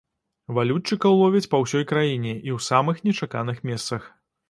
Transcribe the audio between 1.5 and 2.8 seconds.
па ўсёй краіне і ў